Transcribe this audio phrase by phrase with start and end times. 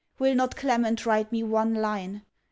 [0.17, 2.23] Will not Clement write me one line?